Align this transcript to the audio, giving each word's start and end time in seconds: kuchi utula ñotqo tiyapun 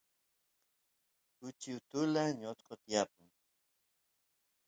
kuchi 1.37 1.69
utula 1.77 2.21
ñotqo 2.39 2.73
tiyapun 2.83 3.29